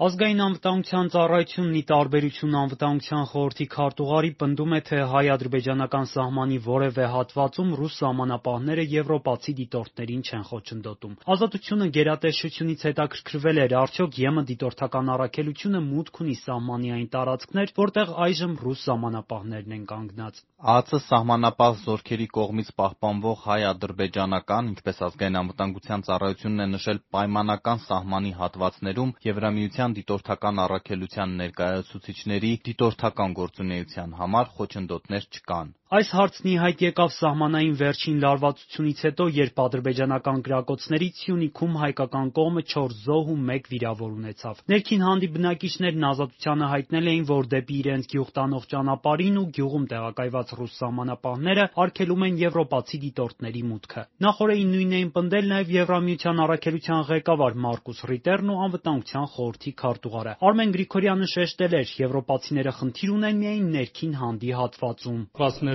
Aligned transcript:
Ազգային 0.00 0.38
անվտանգության 0.40 1.08
ծառայությունն 1.12 1.74
ի 1.76 1.80
տարբերություն 1.90 2.54
Անվտանգության 2.56 3.24
խորհրդի 3.30 3.64
քարտուղարի 3.74 4.30
պնդում 4.40 4.70
է, 4.72 4.78
թե 4.88 5.00
հայ-ադրբեջանական 5.10 6.06
սահմանի 6.12 6.56
որևէ 6.64 7.08
հատվածում 7.14 7.74
ռուս 7.80 7.98
սահմանապահները 8.00 8.86
եվրոպացի 8.96 9.52
դիտորդներին 9.60 10.22
չեն 10.24 10.44
խոչընդոտում։ 10.50 11.18
«Ազատությունը» 11.36 11.88
գերատեսչությունից 12.00 12.80
հետաքրքրվել 12.88 13.60
էր՝ 13.60 13.74
արդյոք 13.84 14.16
ԵՄ 14.16 14.44
դիտորդական 14.48 15.12
առաքելությունը 15.20 15.80
մուտք 15.90 16.22
ունի 16.24 16.36
սահմանի 16.48 16.94
այն 16.96 17.08
տարածքներ, 17.20 17.74
որտեղ 17.84 18.14
այժմ 18.24 18.52
ռուս 18.64 18.80
սահմանապահներն 18.88 19.76
են 19.76 19.84
կանգնած։ 19.92 20.40
ԱԱԾ 20.60 21.00
սահմանապահ 21.10 21.76
զորքերի 21.84 22.26
կողմից 22.36 22.68
պահպանվող 22.80 23.36
հայ-ադրբեջանական, 23.48 24.64
ինչպես 24.70 24.98
Ազգային 25.08 25.38
անվտանգության 25.40 26.04
ծառայությունն 26.08 26.64
է 26.64 26.66
նշել, 26.72 26.98
պայմանական 27.16 27.78
սահմանի 27.88 28.32
հատվածներում 28.40 29.14
Եվրամիության 29.30 29.89
դիտորդական 29.98 30.62
առաքելության 30.64 31.34
ներկայացուցիչների 31.40 32.52
դիտորդական 32.68 33.36
գործունեության 33.40 34.16
համար 34.20 34.50
խոչընդոտներ 34.56 35.28
չկան։ 35.38 35.74
Այս 35.90 36.10
հարցն 36.14 36.46
ի 36.46 36.52
հայտ 36.62 36.82
եկավ 36.84 37.08
սահմանային 37.16 37.72
վերջին 37.80 38.18
լարվածությունից 38.22 39.00
հետո, 39.06 39.24
երբ 39.36 39.56
ադրբեջանական 39.62 40.36
կրակոցներից 40.46 41.16
Սյունիքում 41.22 41.72
հայկական 41.80 42.28
կողմը 42.36 42.62
չորս 42.70 43.00
զոհ 43.06 43.32
ու 43.32 43.34
մեկ 43.48 43.66
վիրավոր 43.72 44.12
ունեցավ։ 44.20 44.60
Ներքին 44.70 45.02
հանդի 45.06 45.28
բնակիչներն 45.34 46.06
«Ազատությանը» 46.10 46.68
հայտնել 46.70 47.10
էին, 47.10 47.24
որ 47.30 47.48
դեպի 47.50 47.74
իրենց 47.80 48.06
գյուղ 48.14 48.30
տանող 48.38 48.68
ճանապարհին 48.70 49.40
ու 49.40 49.44
գյուղում 49.58 49.88
տեղակայված 49.90 50.54
ռուս 50.60 50.78
սահմանապահները 50.78 51.66
արգելում 51.82 52.24
են 52.30 52.38
եվրոպացի 52.38 53.02
դիտորդների 53.10 53.62
մուտքը։ 53.74 54.06
Նախօրեին 54.30 54.70
նույնն 54.70 54.94
էին 55.00 55.10
պնդել 55.18 55.50
նաև 55.50 55.74
Եվրամիության 55.80 56.44
առաքելության 56.46 57.02
ղեկավար 57.10 57.58
Մարկուս 57.66 58.04
Ռիտերն 58.14 58.54
ու 58.54 58.60
Անվտանգության 58.70 59.28
խորհրդի 59.34 59.74
քարտուղարը։ 59.80 60.38
Արմեն 60.50 60.74
Գրիգորյանը 60.78 61.30
շեշտել 61.34 61.76
էր՝ 61.80 61.94
եվրոպացիները 62.04 62.74
խնդիր 62.78 63.14
ունեն 63.16 63.40
միայն 63.40 63.70
ներքին 63.80 64.14
հանդի 64.20 64.50
հատվածում։ 64.60 65.20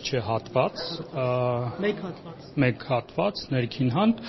«Հատվածներ 0.00 0.08
չէ, 0.08 0.20
հատված։ 0.26 0.80
Մեկ 2.62 2.84
հատված՝ 2.88 3.40
ներքին 3.52 3.90
հանդ։ 3.94 4.20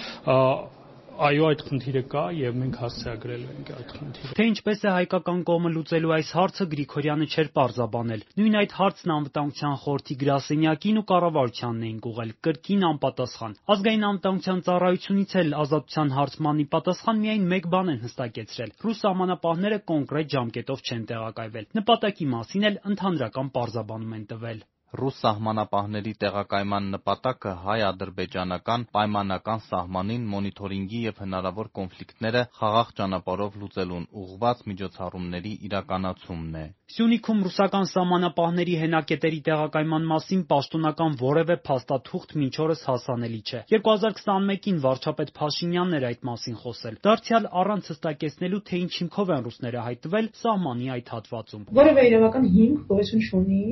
Այո, 1.22 1.44
այդ 1.52 1.62
խնդիրը 1.68 2.02
կա, 2.12 2.22
եւ 2.34 2.56
մենք 2.60 2.78
հասցեագրել 2.82 3.42
ենք 3.52 3.70
այդ 3.78 3.92
խնդիրը»։ 3.98 4.36
Թե 4.38 4.46
ինչպես 4.52 4.80
է 4.82 4.94
հայկական 4.96 5.42
կողմը 5.50 5.72
լուծելու 5.76 6.14
այս 6.16 6.32
հարցը 6.38 6.66
Գրիգորյանը 6.72 7.28
չէր 7.32 7.50
պարզաբանել։ 7.60 8.24
Նույն 8.42 8.58
այդ 8.62 8.76
հարցն 8.80 9.14
Անվտանգության 9.16 9.76
խորհրդի 9.84 10.18
գրասենյակին 10.24 11.00
ու 11.02 11.06
կառավարությանն 11.12 11.86
էինք 11.92 12.10
ուղղել՝ 12.12 12.34
կրկին 12.48 12.88
անպատասխան։ 12.90 13.56
Ազգային 13.76 14.08
անվտանգության 14.12 14.64
ծառայությունից 14.72 15.38
էլ 15.42 15.56
«Ազատության» 15.62 16.14
հարցմանի 16.18 16.66
պատասխան 16.74 17.22
միայն 17.22 17.48
մեկ 17.54 17.72
բան 17.76 17.94
են 17.96 18.04
հստակեցրել՝ 18.08 18.76
ռուս 18.82 19.06
սահմանապահները 19.06 19.80
կոնկրետ 19.92 20.36
ժամկետով 20.36 20.86
չեն 20.90 21.08
տեղակայվել։ 21.12 21.72
Նպատակի 21.82 22.30
մասին 22.36 22.70
էլ 22.72 22.84
ընդհանրական 22.96 23.56
պարզաբանում 23.62 24.16
են 24.22 24.28
տվել։ 24.32 24.66
Ռուս 25.00 25.20
սահմանապահների 25.24 26.12
տեղակայման 26.22 26.88
նպատակը 26.94 27.52
հայ-ադրբեջանական 27.66 28.82
պայմանական 28.98 29.62
սահմանին 29.68 30.26
մոնիթորինգի 30.32 31.00
և 31.04 31.22
հնարավոր 31.24 31.70
կոնֆլիկտները 31.80 32.42
խաղաղ 32.58 32.92
ճանապարհով 32.98 33.56
լուծելուն 33.62 34.08
ուղղված 34.22 34.64
միջոցառումների 34.72 35.54
իրականացումն 35.72 36.58
է։ 36.60 36.66
Սյունիքում 36.92 37.44
ռուսական 37.48 37.86
սահմանապահների 37.88 38.74
հենակետերի 38.82 39.40
տեղակայման 39.48 40.08
մասին 40.12 40.42
պաշտոնական 40.52 41.16
որևէ 41.22 41.56
փաստաթուղթ 41.72 42.36
մինչ 42.42 42.56
օրս 42.66 42.82
հասանելի 42.92 43.42
չէ։ 43.48 43.62
2021-ին 43.72 44.82
վարչապետ 44.84 45.32
Փաշինյանն 45.40 45.98
էր 46.02 46.08
այդ 46.12 46.28
մասին 46.28 46.58
խոսել, 46.66 47.00
դարձյալ 47.08 47.48
առանց 47.64 47.92
հստակեցնելու, 47.96 48.62
թե 48.68 48.82
ինչ 48.82 48.92
հիմքով 49.00 49.32
են 49.32 49.48
ռուսները 49.48 49.86
հայտնվել 49.88 50.28
սահմանի 50.42 50.92
այդ 51.00 51.14
հատվածում։ 51.16 51.64
Որևէ 51.80 52.06
իրավական 52.12 52.52
հիմք 52.60 52.84
գոյություն 52.92 53.26
չունի 53.32 53.64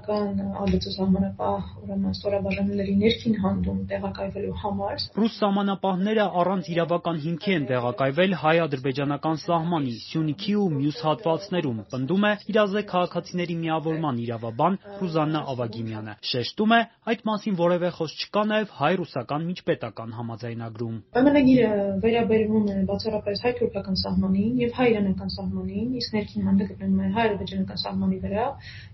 ռուսական 0.00 0.36
ԱԳԾ 0.56 0.92
սահմանապահ 0.96 1.62
ստորաբաժանումների 2.10 2.94
ներքին 3.00 3.34
հանդում 3.42 3.78
տեղակայվելու 3.90 4.56
համար։ 4.62 4.96
Ռուս 5.20 5.34
սահմանապահները 5.40 6.24
առանց 6.40 6.64
իրավական 6.72 7.16
հիմքի 7.24 7.52
են 7.56 7.64
տեղակայվել 7.70 8.32
հայ-ադրբեջանական 8.42 9.36
սահմանի, 9.44 9.94
Սյունիքի 10.08 10.54
ու 10.60 10.68
մյուս 10.80 10.98
հատվածներում, 11.04 11.78
պնդում 11.92 12.24
է 12.30 12.32
իրազեկ 12.50 12.86
քաղաքացիների 12.90 13.56
միավորման 13.60 14.16
իրավաբան 14.24 14.78
Ռուզաննա 15.00 15.40
Ավագիմյանը։ 15.52 16.14
Շեշտում 16.30 16.70
է՝ 16.70 16.80
այդ 17.10 17.20
մասին 17.30 17.54
որևէ 17.60 17.88
խոսք 18.00 18.24
չկա 18.24 18.42
նաև 18.50 18.74
հայ-ռուսական 18.80 19.42
միջպետական 19.50 20.10
համաձայնագրում։ 20.20 20.96
Պայմանագիրը 21.16 21.70
վերաբերվում 22.04 22.66
է 22.70 22.78
բացառապես 22.90 23.44
հայ-թուրքական 23.44 23.96
սահմանին 24.00 24.52
եւ 24.64 24.70
հայ-իրանական 24.80 25.30
սահմանին, 25.36 25.88
իսկ 26.00 26.10
ներքին 26.16 26.46
հանդը 26.50 26.68
գտնվում 26.70 27.00
է 27.00 27.12
հայ-ադրբեջանական 27.20 27.80
սահմանի 27.84 28.18
վրա, 28.24 28.46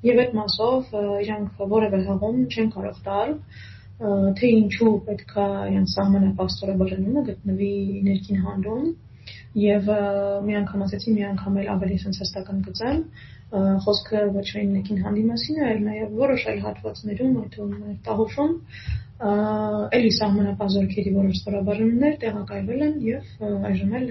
եւ 0.07 0.23
այդ 0.27 0.33
մասով 0.41 0.96
իրանք 1.27 1.65
որևէ 1.73 2.03
հղում 2.11 2.39
չեն 2.51 2.71
կարող 2.77 3.01
տալ 3.09 3.35
թե 4.39 4.49
ինչու 4.53 4.93
պետքա 5.07 5.47
իրենց 5.71 5.93
սահմանապահ 5.97 6.51
ստորաբաժանումը 6.53 7.23
գտնվի 7.31 7.75
ներքին 8.09 8.43
հանդում 8.47 8.89
եւ 9.61 9.89
մի 10.47 10.57
անգամ 10.61 10.83
ասեցի, 10.87 11.15
մի 11.17 11.25
անգամ 11.31 11.57
էլ 11.63 11.71
ավելի 11.75 11.97
sense 12.03 12.21
հստական 12.23 12.59
գծեմ, 12.67 13.01
խոսքը 13.55 14.23
ոչ 14.35 14.47
միայն 14.53 14.73
ներքին 14.77 15.03
հանդի 15.07 15.25
մասին 15.27 15.59
է, 15.61 15.67
այլ 15.71 15.83
նաեւ 15.87 16.15
որոշ 16.21 16.47
այլ 16.53 16.63
հատվածներում, 16.67 17.37
այդ 17.43 17.53
թվում 17.57 17.99
Տահովում, 18.09 18.57
էլի 19.17 20.11
սահմանապահ 20.17 20.73
զորքերի 20.75 21.13
որոշ 21.15 21.39
ստորաբաժանումներ 21.41 22.19
տեղակայվել 22.25 22.83
են 22.87 22.99
եւ 23.07 23.47
այժմ 23.71 23.95
էլ 24.01 24.11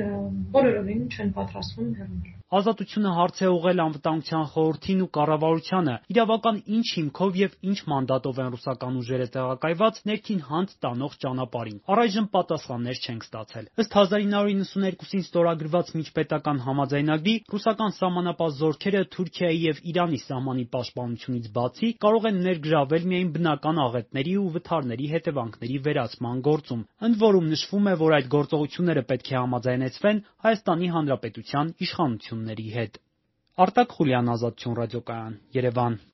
բոլորովին 0.55 1.03
չեն 1.13 1.35
պատրաստվում 1.35 1.91
հեռանալ։ 1.99 2.33
«Ազատությունը» 2.55 3.11
հարց 3.17 3.39
է 3.41 3.47
ուղղել 3.51 3.79
Անվտանգության 3.83 4.43
խորհրդին 4.53 4.99
ու 5.05 5.07
կառավարությանը՝ 5.17 5.95
իրավական 6.13 6.57
ինչ 6.77 6.85
հիմքով 6.95 7.39
եւ 7.41 7.55
ինչ 7.69 7.79
մանդատով 7.91 8.41
են 8.43 8.51
ռուսական 8.55 8.99
ուժերը 9.01 9.27
տեղակայված 9.35 9.95
ներքին 10.09 10.41
հանդ 10.49 10.75
տանող 10.85 11.17
ճանապարհին։ 11.25 11.79
Առայժմ 11.95 12.27
պատասխաններ 12.35 13.01
չենք 13.01 13.25
ստացել։ 13.25 13.65
Ըստ 13.81 13.97
1992-ին 13.97 15.25
ստորագրված 15.25 15.91
միջպետական 15.99 16.61
համաձայնագրի՝ 16.69 17.35
ռուսական 17.55 17.95
սահմանապահ 17.97 18.55
զորքերը 18.61 19.01
Թուրքիայի 19.25 19.61
եւ 19.65 19.77
Իրանի 19.89 20.17
սահմանի 20.21 20.63
պաշտպանությունից 20.73 21.45
բացի 21.55 21.87
կարող 22.05 22.25
են 22.29 22.35
ներգրավել 22.45 23.07
միայն 23.11 23.31
բնական 23.37 23.79
աղետների 23.83 24.35
ու 24.41 24.51
վթարների 24.57 25.07
հետեւանքների 25.13 25.79
վերացման 25.87 26.43
գործում։ 26.45 26.83
Ընդ 27.09 27.17
որում 27.25 27.49
նշվում 27.55 27.89
է, 27.89 27.95
որ 28.05 28.15
այդ 28.19 28.29
գործողությունները 28.35 29.05
պետք 29.09 29.31
է 29.33 29.37
համաձայնեցվեն 29.39 30.21
Հայաստանի 30.45 30.91
Հանրապետության 30.97 31.73
իշխանությունների 31.87 32.67
հետ։ 32.77 33.01
Արտակ 33.65 33.97
Խուլյան, 33.97 34.31
Ազատություն 34.35 34.77
ռադիոկայան, 34.83 35.39
Երևան։ 35.57 35.99